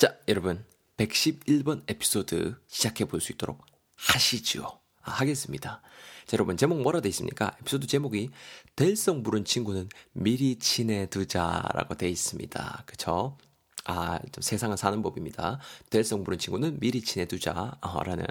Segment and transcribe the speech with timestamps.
[0.00, 0.64] 자, 여러분.
[0.96, 3.66] 111번 에피소드 시작해 볼 수 있도록
[3.96, 4.80] 하시죠.
[5.02, 5.82] 아, 하겠습니다.
[6.24, 7.54] 자, 여러분, 제목 뭐라 돼 있습니까?
[7.60, 8.30] 에피소드 제목이
[8.76, 12.84] 될성 부른 친구는 미리 친해두자라고 돼 있습니다.
[12.86, 13.36] 그쵸?
[13.84, 15.60] 아, 세상은 사는 법입니다.
[15.90, 17.76] 될성 부른 친구는 미리 친해두자.
[17.82, 18.24] 어, 라는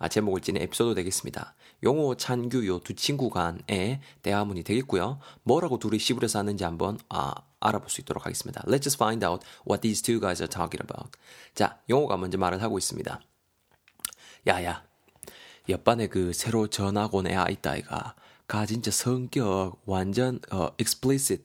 [0.00, 1.54] 아, 제목을 지닌 에피소드 되겠습니다.
[1.84, 5.20] 용호, 찬규 요 두 친구 간의 대화문이 되겠고요.
[5.44, 7.32] 뭐라고 둘이 시부려서 하는지 한번 아,
[7.62, 8.62] 알아볼 수 있도록 하겠습니다.
[8.62, 11.10] Let's just find out what these two guys are talking about.
[11.54, 13.20] 자, 용호가 먼저 말을 하고 있습니다.
[14.48, 14.84] 야야,
[15.68, 18.14] 옆반에 그 새로 전학 온 애아 있다 아이가.
[18.48, 21.44] 가 진짜 성격 완전 어 explicit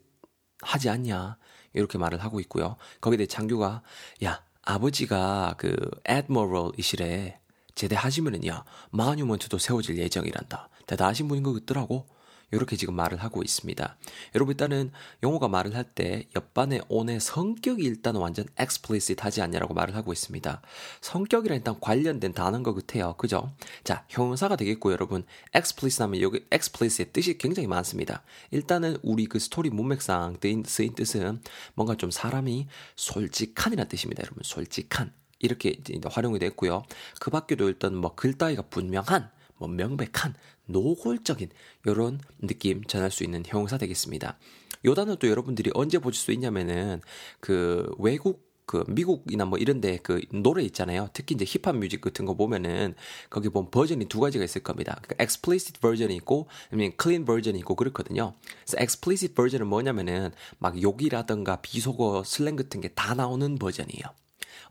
[0.62, 1.38] 하지 않냐?
[1.74, 2.76] 이렇게 말을 하고 있고요.
[3.02, 3.84] 거기에 대해 장규가
[4.24, 5.76] 야 아버지가 그
[6.10, 7.40] admiral이시래
[7.76, 10.70] 제대하시면은요 마뉴먼트도 세워질 예정이란다.
[10.88, 12.08] 대단하신 분인 것 같더라고.
[12.52, 13.98] 이렇게 지금 말을 하고 있습니다.
[14.36, 14.92] 여러분 일단은
[15.24, 20.62] 용호가 말을 할 때 옆반의 온의 성격이 일단 완전 explicit 하지 않냐라고 말을 하고 있습니다.
[21.02, 23.16] 성격이랑 일단 관련된 단어인 것 같아요.
[23.18, 23.52] 그죠?
[23.84, 28.22] 자, 형용사가 되겠고 여러분 explicit 하면 여기 explicit 뜻이 굉장히 많습니다.
[28.52, 31.42] 일단은 우리 그 스토리 문맥상 쓰인 뜻은
[31.74, 34.24] 뭔가 좀 사람이 솔직한이라는 뜻입니다.
[34.24, 36.84] 여러분 솔직한 이렇게 활용이 됐고요.
[37.20, 41.50] 그 밖에도 일단 뭐 글따위가 분명한 뭐 명백한 노골적인
[41.86, 44.38] 이런 느낌 전할 수 있는 형용사 되겠습니다.
[44.86, 47.02] 요 단어도 여러분들이 언제 보실 수 있냐면은
[47.40, 51.10] 그 외국 그 미국이나 뭐 이런데 그 노래 있잖아요.
[51.14, 52.96] 특히 이제 힙합 뮤직 같은 거 보면은
[53.30, 55.00] 거기 보면 버전이 두 가지가 있을 겁니다.
[55.02, 58.34] 그러니까 explicit 버전이 있고 아니면 clean 버전이 있고 그렇거든요.
[58.66, 64.04] 그래서 explicit 버전은 뭐냐면은 막 욕이라든가 비속어 슬랭 같은 게 다 나오는 버전이에요.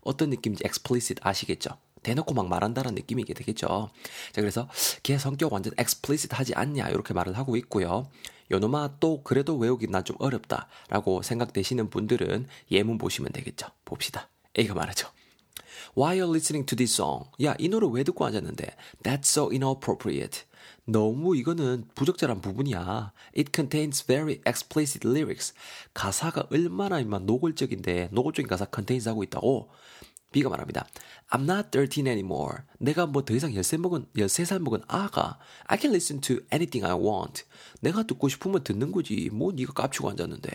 [0.01, 1.71] 어떤 느낌인지 explicit 아시겠죠?
[2.03, 3.89] 대놓고 막 말한다는 느낌이게 되겠죠.
[4.31, 4.67] 자, 그래서
[5.03, 8.09] 걔 성격 완전 explicit 하지 않냐, 이렇게 말을 하고 있고요.
[8.49, 13.67] 요놈아 또 그래도 외우기 난 좀 어렵다라고 생각되시는 분들은 예문 보시면 되겠죠.
[13.83, 14.29] 봅시다.
[14.57, 15.09] A가 말하죠.
[15.97, 17.25] Why are listening to this song?
[17.43, 18.75] 야, 이 노래 왜 듣고 앉았는데?
[19.03, 20.43] That's so inappropriate.
[20.85, 23.11] 너무 이거는 부적절한 부분이야.
[23.35, 25.53] It contains very explicit lyrics.
[25.93, 29.69] 가사가 얼마나 임만 노골적인데 노골적인 가사 contains 하고 있다고.
[30.37, 30.87] B가 말합니다.
[31.31, 32.57] I'm not 13 anymore.
[32.79, 35.39] 내가 뭐 더 이상 13 먹은, 13살 먹은 아가.
[35.65, 37.43] I can listen to anything I want.
[37.81, 39.29] 내가 듣고 싶으면 듣는 거지.
[39.33, 40.49] 뭐 네가 깝치고 앉았는데.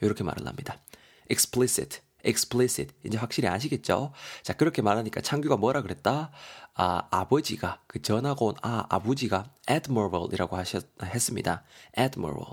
[0.00, 0.80] 이렇게 말을 합니다.
[1.30, 2.00] explicit.
[2.26, 2.94] Explicit.
[3.04, 4.12] 이제 확실히 아시겠죠?
[4.42, 6.30] 자, 그렇게 말하니까 창규가 뭐라 그랬다?
[6.74, 11.64] 아, 아버지가, 그 전하고 온 아, 아버지가 admiral이라고 하셨, 했습니다.
[11.98, 12.52] admiral.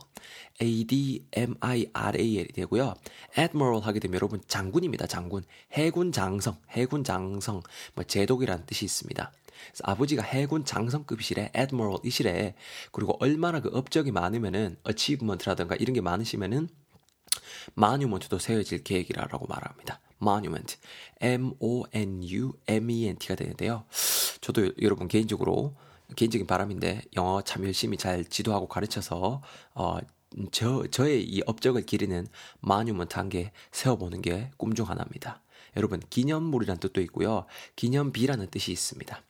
[0.61, 2.94] A-D-M-I-R-A-L이 되고요.
[3.38, 5.07] admiral 하게 되면 여러분 장군입니다.
[5.07, 5.44] 장군.
[5.73, 7.61] 해군 장성, 해군 장성,
[7.95, 9.31] 뭐 제독이라는 뜻이 있습니다.
[9.84, 12.55] 아버지가 해군 장성급이시래, admiral이시래.
[12.91, 16.69] 그리고 얼마나 그 업적이 많으면은 achievement라든가 이런 게 많으시면은
[17.76, 20.00] 마뉴먼트도 세워질 계획이라고 말합니다.
[20.22, 20.78] monument,
[22.06, 23.86] M-O-N-U-M-E-N-T가 되는데요.
[24.42, 25.76] 저도 여러분 개인적으로
[26.16, 29.42] 개인적인 바람인데 영어 참 열심히 잘 지도하고 가르쳐서
[29.74, 29.98] 어,
[30.52, 32.28] 저 저의 이 업적을 기리는
[32.62, 35.42] 마뉴먼트 한 개 세워보는 게 꿈 중 하나입니다.
[35.78, 37.46] 여러분 기념물이란 뜻도 있고요,
[37.76, 39.22] 기념비라는 뜻이 있습니다.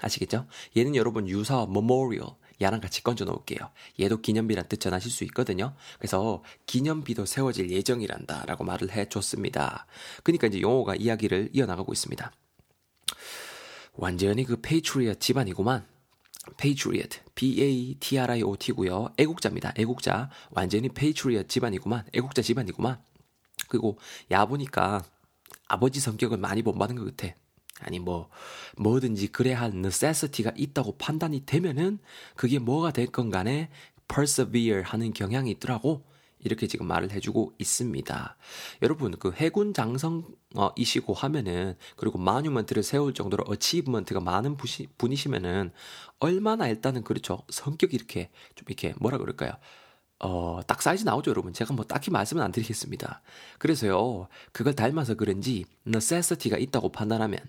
[0.00, 0.46] 아시겠죠?
[0.76, 3.58] 얘는 여러분 유사 memorial 야랑 같이 건져 놓을게요.
[4.00, 5.74] 얘도 기념비란 뜻 전하실 수 있거든요.
[5.98, 9.86] 그래서 기념비도 세워질 예정이란다 라고 말을 해줬습니다.
[10.24, 12.32] 그러니까 이제 용호가 이야기를 이어나가고 있습니다.
[13.94, 15.86] 완전히 그 patriot 집안이구만.
[16.56, 19.14] Patriot, P-A-T-R-I-O-T고요.
[19.18, 19.74] 애국자입니다.
[19.76, 20.30] 애국자.
[20.50, 22.04] 완전히 Patriot 집안이구만.
[22.14, 23.02] 애국자 집안이구만.
[23.68, 23.98] 그리고
[24.30, 25.04] 야 보니까
[25.66, 27.34] 아버지 성격을 많이 본받은 것 같아.
[27.80, 28.28] 아니 뭐
[28.76, 31.98] 뭐든지 그래야 할 necessity가 있다고 판단이 되면은
[32.36, 33.70] 그게 뭐가 될 건 간에
[34.08, 36.04] persevere 하는 경향이 있더라고.
[36.40, 38.36] 이렇게 지금 말을 해주고 있습니다.
[38.82, 45.72] 여러분, 그 해군 장성이시고 하면은, 그리고 monument를 세울 정도로 achievement가 많은 부시, 분이시면은,
[46.20, 47.42] 얼마나 일단은 그렇죠.
[47.50, 49.50] 성격이 이렇게, 좀 이렇게, 뭐라 그럴까요?
[50.20, 51.52] 어, 딱 사이즈 나오죠, 여러분.
[51.52, 53.20] 제가 뭐 딱히 말씀은 안 드리겠습니다.
[53.58, 57.40] 그래서요, 그걸 닮아서 그런지, necessity가 있다고 판단하면,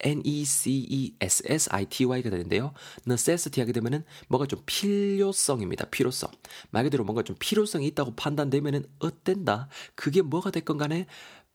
[0.00, 2.72] N-E-C-E-S-S-I-T-Y가 되는데요.
[3.06, 5.86] necessity 하게 되면은 뭐가 좀 필요성입니다.
[5.86, 6.30] 필요성.
[6.70, 9.68] 말 그대로 뭔가 좀 필요성이 있다고 판단되면은 어땠다?
[9.94, 11.06] 그게 뭐가 됐건 간에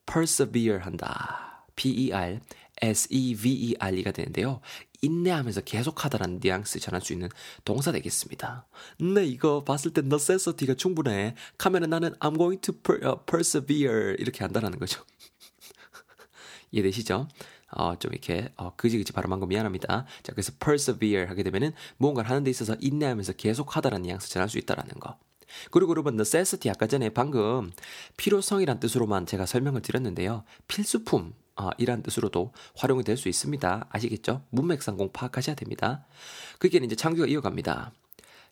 [0.05, 1.65] persevere 한다.
[1.75, 2.39] P-E-R
[2.81, 4.61] S-E-V-E-R-E가 되는데요.
[5.01, 7.29] 인내하면서 계속하다라는 뉘앙스 전할 수 있는
[7.65, 8.65] 동사 되겠습니다.
[8.99, 11.35] 네, 이거 봤을 때 necessity가 충분해.
[11.57, 15.03] 카면은 나는 I'm going to per, uh, persevere 이렇게 한다라는 거죠.
[16.71, 17.27] 이해되시죠?
[17.75, 20.05] 어, 좀 이렇게, 어, 그지그지 발음한 거 미안합니다.
[20.23, 24.57] 자, 그래서 persevere 하게 되면은 무언가를 하는 데 있어서 인내하면서 계속 하다라는 뉘앙스 전할 수
[24.57, 25.17] 있다라는 거.
[25.71, 27.71] 그리고 여러분, necessity 아까 전에 방금
[28.17, 30.43] 필요성이란 뜻으로만 제가 설명을 드렸는데요.
[30.67, 33.87] 필수품 어, 이란 뜻으로도 활용이 될 수 있습니다.
[33.91, 34.41] 아시겠죠?
[34.49, 36.05] 문맥상공 파악하셔야 됩니다.
[36.57, 37.91] 그게 이제 창규가 이어갑니다.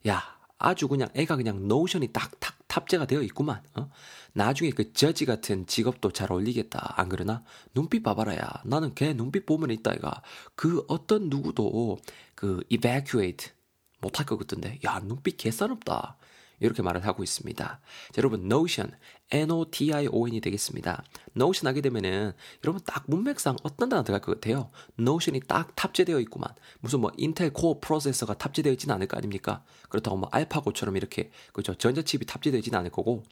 [0.07, 3.61] 야, 아주 그냥 애가 그냥 노션이 딱딱 탑재가 되어 있구만.
[3.75, 3.89] 어?
[4.33, 6.93] 나중에 그 저지 같은 직업도 잘 어울리겠다.
[6.97, 7.43] 안 그러나?
[7.73, 8.61] 눈빛 봐봐라야.
[8.65, 10.21] 나는 걔 눈빛 보면 있다 이가.
[10.55, 11.97] 그 어떤 누구도
[12.35, 13.51] 그 evacuate
[13.99, 14.79] 못할 것 같던데.
[14.85, 16.17] 야, 눈빛 개싸롭다.
[16.61, 17.65] 이렇게 말을 하고 있습니다.
[17.65, 18.91] 자, 여러분 Notion,
[19.31, 21.03] N-O-T-I-O-N이 되겠습니다.
[21.35, 24.69] Notion 하게 되면은 여러분 딱 문맥상 어떤 단어 들어갈 것 같아요?
[24.99, 26.53] Notion이 딱 탑재되어 있구만.
[26.79, 29.63] 무슨 뭐 인텔 코어 프로세서가 탑재되어 있지는 않을 거 아닙니까?
[29.89, 33.23] 그렇다고 뭐 알파고처럼 이렇게 그죠 전자칩이 탑재되어 있지는 않을 거고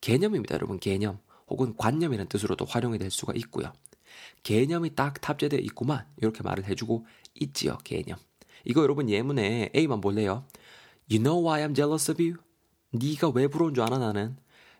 [0.00, 1.18] 개념입니다, 여러분 개념
[1.48, 3.72] 혹은 관념이라는 뜻으로도 활용이 될 수가 있고요.
[4.42, 8.18] 개념이 딱 탑재되어 있구만 이렇게 말을 해주고 있지요 개념.
[8.64, 10.44] 이거 여러분 예문에 A만 볼래요?
[11.08, 12.45] You know why I'm jealous of you?
[12.92, 14.36] 네가 왜 부러운 줄 알아 나는?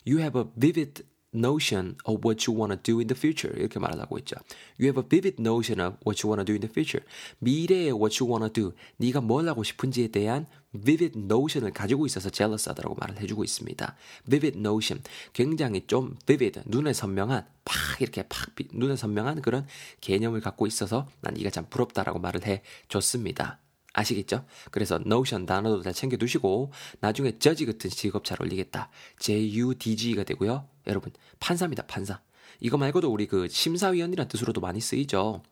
[0.06, 1.04] You have a vivid
[1.34, 3.54] notion of what you want to do in the future.
[3.58, 4.36] 이렇게 말을 하고 있죠.
[4.80, 7.04] You have a vivid notion of what you want to do in the future.
[7.38, 8.76] 미래에 what you want to do.
[8.96, 13.96] 네가 뭘 하고 싶은지에 대한 vivid notion을 가지고 있어서 jealous 하다라고 말을 해주고 있습니다.
[14.28, 15.02] vivid notion.
[15.32, 19.66] 굉장히 좀 vivid, 눈에 선명한, 팍 이렇게 팍 눈에 선명한 그런
[20.00, 23.58] 개념을 갖고 있어서 난 네가 참 부럽다라고 말을 해줬습니다.
[23.96, 24.44] 아시겠죠?
[24.70, 26.70] 그래서 notion 단어도 잘 챙겨두시고
[27.00, 28.90] 나중에 저지 같은 직업 잘 어울리겠다.
[29.18, 30.68] JUDG가 되고요.
[30.86, 31.86] 여러분 판사입니다.
[31.86, 32.20] 판사.
[32.60, 35.42] 이거 말고도 우리 그 심사위원이라는 뜻으로도 많이 쓰이죠.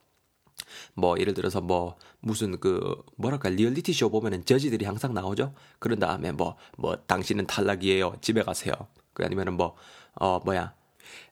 [0.95, 5.55] 뭐 예를 들어서 뭐 무슨 그 뭐랄까 리얼리티 쇼 보면은 저지들이 항상 나오죠.
[5.79, 8.17] 그런 다음에 뭐뭐 뭐 당신은 탈락이에요.
[8.21, 8.75] 집에 가세요.
[9.15, 10.75] 그 아니면은 뭐어 뭐야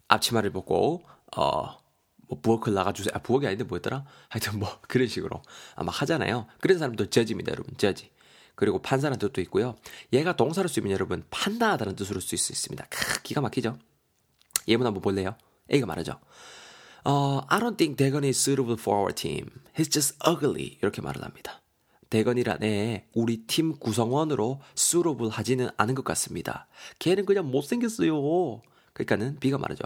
[0.09, 1.03] 앞치마를 벗고
[1.37, 1.82] 어
[2.29, 3.13] 뭐 부엌을 나가주세요.
[3.15, 4.05] 아, 부엌이 아닌데 뭐였더라?
[4.29, 5.43] 하여튼 뭐 그런 식으로
[5.75, 6.47] 아마 하잖아요.
[6.61, 7.77] 그런 사람도 저지입니다, 여러분.
[7.77, 8.11] 저지.
[8.55, 9.77] 그리고 판사라는 뜻도 있고요.
[10.13, 12.87] 얘가 동사로 쓰면 여러분 판단하다는 뜻으로 쓸 수 있습니다.
[12.91, 13.79] 크, 기가 막히죠?
[14.69, 15.37] 예문 한번 볼래요?
[15.73, 16.21] A가 말하죠.
[17.05, 19.49] 어, I don't think 대건이 suitable for our team.
[19.77, 20.79] He's just ugly.
[20.81, 21.63] 이렇게 말을 합니다.
[22.11, 26.69] 대건이란 애 우리 팀 구성원으로 suitable 하지는 않은 것 같습니다.
[26.99, 28.61] 걔는 그냥 못생겼어요.
[28.93, 29.85] 그러니까는 B가 말하죠.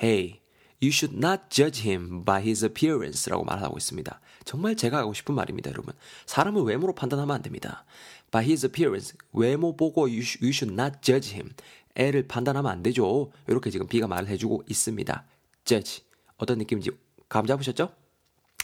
[0.00, 0.40] Hey,
[0.82, 4.20] You should not judge him by his appearance라고 말하고 있습니다.
[4.44, 5.94] 정말 제가 하고 싶은 말입니다, 여러분.
[6.26, 7.84] 사람을 외모로 판단하면 안 됩니다.
[8.30, 11.52] By his appearance, 외모 보고 you, you should not judge him.
[11.94, 13.32] 애를 판단하면 안 되죠.
[13.46, 15.24] 이렇게 지금 B가 말을 해주고 있습니다.
[15.64, 16.04] judge.
[16.36, 16.90] 어떤 느낌인지
[17.28, 17.92] 감 잡으셨죠?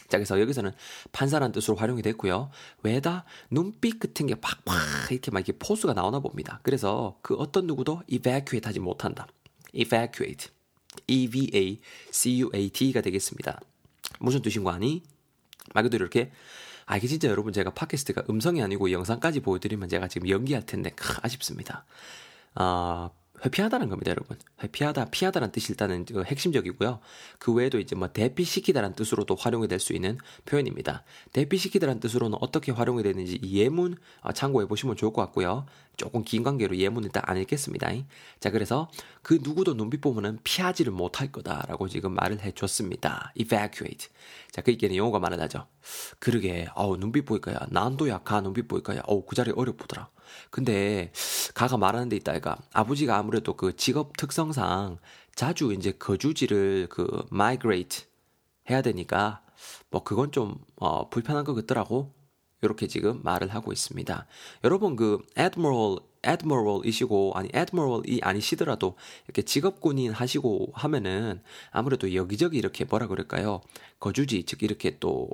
[0.07, 0.71] 자, 그래서 여기서는
[1.11, 2.51] 판사라는 뜻으로 활용이 됐고요.
[2.83, 6.59] 왜다 눈빛 같은 게 팍팍 이렇게 막 이렇게 포수가 나오나 봅니다.
[6.61, 9.27] 그래서 그 어떤 누구도 evacuate 하지 못한다.
[9.71, 10.51] evacuate.
[11.07, 13.59] EVACUAT가 되겠습니다.
[14.19, 15.03] 무슨 뜻인 거 아니?
[15.73, 16.31] 말 그대로 이렇게
[16.85, 21.17] 아 이게 진짜 여러분 제가 팟캐스트가 음성이 아니고 영상까지 보여드리면 제가 지금 연기할 텐데 크,
[21.21, 21.85] 아쉽습니다.
[22.55, 23.09] 아
[23.45, 24.37] 회피하다는 겁니다, 여러분.
[24.63, 26.99] 회피하다, 피하다라는 뜻이 일단은 그 핵심적이고요.
[27.39, 31.03] 그 외에도 이제 뭐 대피시키다라는 뜻으로도 활용이 될 수 있는 표현입니다.
[31.33, 35.65] 대피시키다라는 뜻으로는 어떻게 활용이 되는지 예문 어, 참고해 보시면 좋을 것 같고요.
[35.97, 37.91] 조금 긴 관계로 예문 일단 안 읽겠습니다.
[38.39, 38.89] 자, 그래서
[39.21, 43.33] 그 누구도 눈빛 보면은 피하지를 못할 거다라고 지금 말을 해줬습니다.
[43.35, 44.07] evacuate.
[44.51, 45.67] 자, 그 얘기는 말을 하죠.
[46.19, 50.09] 그러게, 어우, 눈빛 보니까야, 난도 약한 눈빛 보니까야, 어우, 그 자리 어렵더라.
[50.49, 51.11] 근데
[51.53, 54.97] 가가 말하는 데 있다 아이가 아버지가 아무래도 그 직업 특성상
[55.35, 58.05] 자주 이제 거주지를 그 migrate
[58.69, 59.41] 해야 되니까
[59.89, 62.13] 뭐 그건 좀 어, 불편한 것 같더라고.
[62.61, 64.25] 이렇게 지금 말을 하고 있습니다.
[64.63, 72.85] 여러분 그 admiral admiral이시고 아니 admiral이 아니시더라도 이렇게 직업 군인 하시고 하면은 아무래도 여기저기 이렇게
[72.85, 73.61] 뭐라 그럴까요?
[73.99, 75.29] 거주지 즉 이렇게 또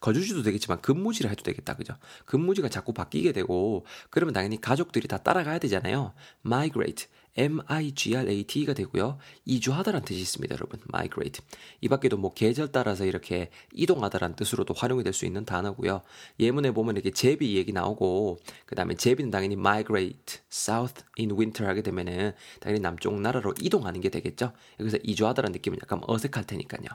[0.00, 1.94] 거주지도 되겠지만 근무지를 해도 되겠다 그죠?
[2.24, 6.14] 근무지가 자꾸 바뀌게 되고 그러면 당연히 가족들이 다 따라가야 되잖아요.
[6.44, 9.18] migrate migrate가 되고요.
[9.44, 10.80] 이주하다라는 뜻이 있습니다, 여러분.
[10.94, 11.44] migrate.
[11.80, 16.02] 이 밖에도 뭐 계절 따라서 이렇게 이동하다라는 뜻으로도 활용이 될 수 있는 단어고요.
[16.38, 22.32] 예문에 보면 이렇게 제비 얘기 나오고 그다음에 제비는 당연히 migrate south in winter 하게 되면은
[22.60, 24.52] 당연히 남쪽 나라로 이동하는 게 되겠죠.
[24.78, 26.88] 여기서 이주하다라는 느낌은 약간 어색할 테니까요.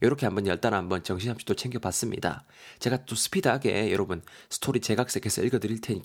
[0.00, 2.44] 이렇게 한번 열단 한번 정신없이 또 챙겨봤습니다.
[2.80, 6.00] 제가 또 스피드하게 여러분 스토리 제각색해서 읽어드릴 테니까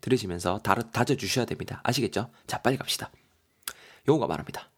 [0.00, 1.80] 들으시면서 다져주셔야 됩니다.
[1.84, 2.30] 아시겠죠?
[2.46, 3.10] 자, 빨리 갑시다.
[4.06, 4.70] 용어가 말합니다.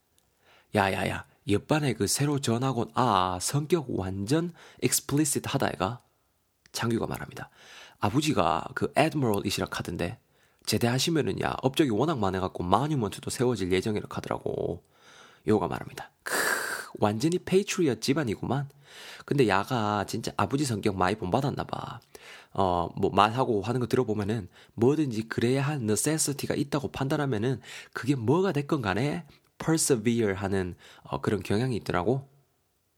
[0.74, 4.52] 야야야, 옆반에 그 새로 전학 온 아, 성격 완전
[4.82, 6.02] explicit 하다 아이가
[6.72, 7.50] 장규가 말합니다.
[7.98, 10.18] 아버지가 그 admiral이시라 카던데
[10.66, 14.84] 제대하시면은 야 업적이 워낙 많아갖고 monument도 세워질 예정이라 카더라고.
[15.46, 16.10] 요가 말합니다.
[16.24, 16.34] 크,
[16.98, 18.68] 완전히 patriot 집안이구만.
[19.24, 22.00] 근데 야가 진짜 아버지 성격 많이 본받았나 봐.
[22.52, 27.60] 어, 뭐 말하고 하는 거 들어보면은 뭐든지 그래야 할 necessity가 있다고 판단하면은
[27.92, 29.26] 그게 뭐가 됐건 간에
[29.58, 32.28] persevere 하는 어, 그런 경향이 있더라고.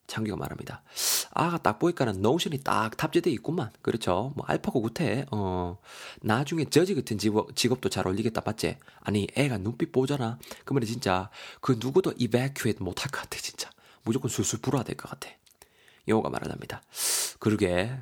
[0.07, 0.83] 창규가 말합니다.
[1.33, 3.71] 아가 딱 보니까는 노션이 딱 탑재돼 있구만.
[3.83, 4.33] 그렇죠.
[4.37, 5.27] 뭐 알파고 구태.
[5.31, 5.79] 어
[6.23, 8.79] 나중에 저지 같은 직업, 직업도 잘 어울리겠다 맞지?
[9.01, 10.39] 아니 애가 눈빛 보잖아.
[10.65, 11.29] 그러면 진짜
[11.61, 13.71] 그 누구도 이베큐에이트 못할 것 같아 진짜.
[14.09, 15.29] 무조건 술술 불어야 될 것 같아.
[16.09, 16.83] 영호가 말합니다.
[17.39, 17.93] 그러게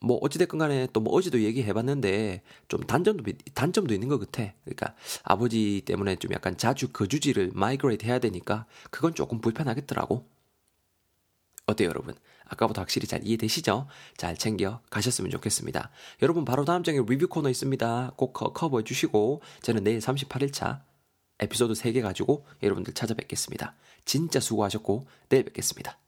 [0.00, 3.24] 뭐 어찌됐건 간에 또 뭐 어제도 얘기해봤는데 좀 단점도
[3.54, 4.52] 단점도 있는 것 같아.
[4.64, 10.24] 그러니까 아버지 때문에 좀 약간 자주 거주지를 migrate 해야 되니까 그건 조금 불편하겠더라고.
[11.66, 12.14] 어때요, 여러분?
[12.46, 13.88] 아까부터 확실히 잘 이해되시죠?
[14.16, 15.90] 잘 챙겨 가셨으면 좋겠습니다.
[16.22, 18.12] 여러분, 바로 다음 장에 리뷰 코너 있습니다.
[18.16, 20.80] 꼭 커버해 주시고, 저는 내일 38일차
[21.40, 23.74] 에피소드 3개 가지고 여러분들 찾아뵙겠습니다.
[24.04, 25.98] 진짜 수고하셨고, 내일 뵙겠습니다.